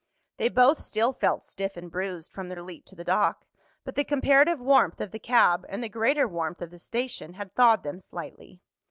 They 0.37 0.49
both 0.49 0.79
still 0.79 1.13
felt 1.13 1.43
stiff 1.43 1.77
and 1.77 1.91
bruised 1.91 2.31
from 2.33 2.49
their 2.49 2.63
leap 2.63 2.85
to 2.85 2.95
the 2.95 3.03
dock, 3.03 3.45
but 3.83 3.93
the 3.93 4.03
comparative 4.03 4.59
warmth 4.59 4.99
of 4.99 5.11
the 5.11 5.19
cab 5.19 5.63
and 5.69 5.83
the 5.83 5.89
greater 5.89 6.27
warmth 6.27 6.63
of 6.63 6.71
the 6.71 6.79
station 6.79 7.33
had 7.33 7.53
thawed 7.53 7.83
them 7.83 7.99
slightly. 7.99 8.61